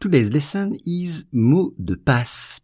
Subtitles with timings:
[0.00, 2.60] Today's lesson is mot de passe.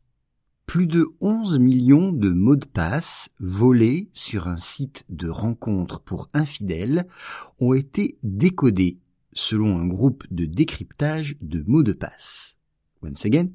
[0.66, 6.28] Plus de 11 millions de mots de passe volés sur un site de rencontre pour
[6.32, 7.08] infidèles
[7.58, 9.00] ont été décodés
[9.32, 12.56] selon un groupe de décryptage de mots de passe.
[13.02, 13.48] Once again,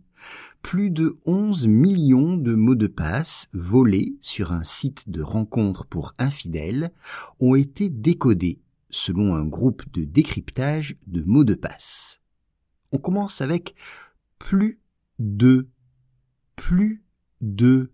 [0.62, 6.16] plus de 11 millions de mots de passe volés sur un site de rencontre pour
[6.18, 6.92] infidèles
[7.40, 12.19] ont été décodés selon un groupe de décryptage de mots de passe.
[12.92, 13.76] On commence avec
[14.40, 14.80] plus
[15.20, 15.68] de,
[16.56, 17.04] plus
[17.42, 17.92] de,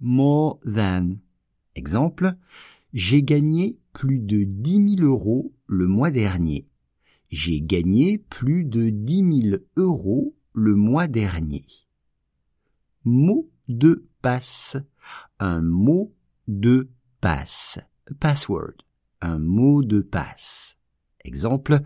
[0.00, 1.16] more than.
[1.74, 2.34] Exemple,
[2.92, 6.66] j'ai gagné plus de 10 000 euros le mois dernier.
[7.30, 11.66] J'ai gagné plus de 10 000 euros le mois dernier.
[13.04, 14.76] Mot de passe.
[15.38, 16.14] Un mot
[16.46, 16.90] de
[17.20, 17.78] passe.
[18.20, 18.74] Password.
[19.20, 20.76] Un mot de passe.
[21.24, 21.80] Exemple.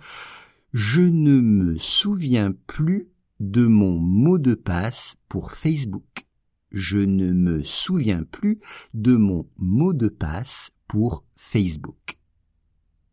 [0.79, 3.09] Je ne me souviens plus
[3.41, 6.27] de mon mot de passe pour Facebook.
[6.71, 8.61] Je ne me souviens plus
[8.93, 12.19] de mon mot de passe pour Facebook.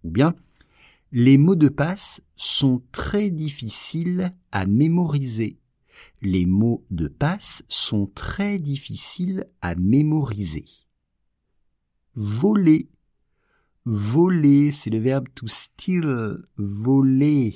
[0.04, 0.36] Ou bien,
[1.14, 5.58] les mots de passe sont très difficiles à mémoriser.
[6.22, 10.66] Les mots de passe sont très difficiles à mémoriser.
[12.14, 12.90] Voler.
[13.86, 16.46] Voler, c'est le verbe to steal.
[16.58, 17.56] Voler.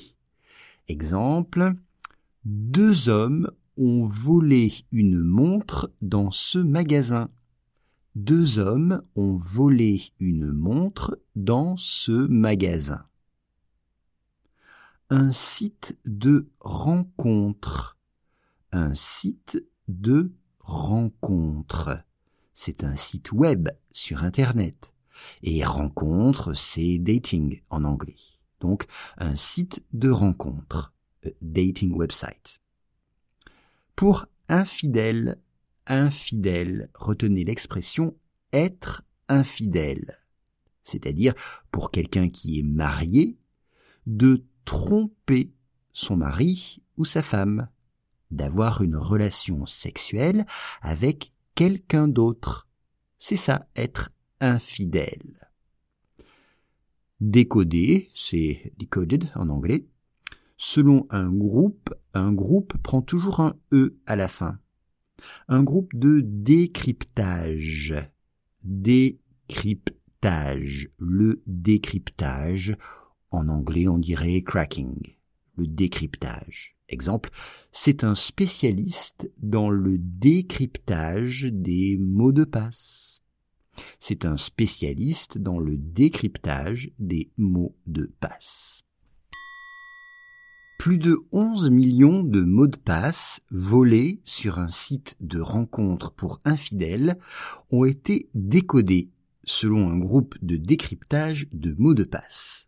[0.88, 1.74] Exemple.
[2.46, 7.30] Deux hommes ont volé une montre dans ce magasin.
[8.16, 13.08] Deux hommes ont volé une montre dans ce magasin
[15.10, 17.98] un site de rencontre.
[18.72, 22.04] Un site de rencontre.
[22.54, 24.94] C'est un site web sur Internet.
[25.44, 28.16] Et rencontre, c'est dating en anglais.
[28.60, 28.86] Donc,
[29.18, 30.94] un site de rencontre.
[31.42, 32.62] dating website.
[33.96, 35.42] Pour infidèle,
[35.88, 38.16] infidèle, retenez l'expression
[38.54, 40.20] être infidèle.
[40.84, 41.34] C'est-à-dire,
[41.72, 43.38] pour quelqu'un qui est marié,
[44.06, 45.52] de tromper
[45.92, 47.68] son mari ou sa femme,
[48.32, 50.46] d'avoir une relation sexuelle
[50.82, 52.68] avec quelqu'un d'autre.
[53.20, 55.50] C'est ça, être infidèle.
[57.20, 59.88] Décoder, c'est decoded en anglais.
[60.58, 64.60] Selon un groupe, un groupe prend toujours un E à la fin.
[65.48, 67.96] Un groupe de décryptage.
[68.64, 69.98] Décryptage.
[70.98, 72.76] Le décryptage
[73.32, 75.16] en anglais, on dirait cracking,
[75.56, 76.76] le décryptage.
[76.90, 77.30] Exemple,
[77.72, 83.07] c'est un spécialiste dans le décryptage des mots de passe.
[84.00, 88.82] C'est un spécialiste dans le décryptage des mots de passe.
[90.80, 96.40] Plus de 11 millions de mots de passe volés sur un site de rencontre pour
[96.46, 97.18] infidèles
[97.72, 99.10] ont été décodés
[99.44, 102.67] selon un groupe de décryptage de mots de passe.